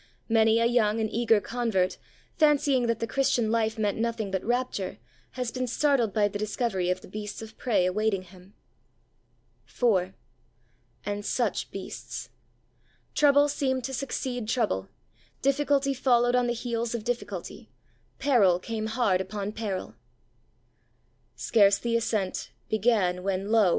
Many 0.29 0.57
a 0.57 0.65
young 0.65 0.99
and 0.99 1.13
eager 1.13 1.39
convert, 1.39 1.99
fancying 2.35 2.87
that 2.87 2.97
the 2.99 3.05
Christian 3.05 3.51
life 3.51 3.77
meant 3.77 3.99
nothing 3.99 4.31
but 4.31 4.43
rapture, 4.43 4.97
has 5.33 5.51
been 5.51 5.67
startled 5.67 6.11
by 6.11 6.27
the 6.27 6.39
discovery 6.39 6.89
of 6.89 7.01
the 7.01 7.07
beasts 7.07 7.43
of 7.43 7.55
prey 7.55 7.85
awaiting 7.85 8.23
him. 8.23 8.55
IV 9.67 10.13
And 11.05 11.23
such 11.23 11.69
beasts! 11.69 12.29
Trouble 13.13 13.47
seemed 13.47 13.83
to 13.83 13.93
succeed 13.93 14.47
trouble; 14.49 14.89
difficulty 15.43 15.93
followed 15.93 16.33
on 16.33 16.47
the 16.47 16.53
heels 16.53 16.95
of 16.95 17.03
difficulty; 17.03 17.69
peril 18.17 18.57
came 18.57 18.87
hard 18.87 19.21
upon 19.21 19.51
peril. 19.51 19.93
Scarce 21.35 21.77
the 21.77 21.95
ascent 21.95 22.49
Began, 22.69 23.21
when, 23.21 23.51
lo! 23.51 23.69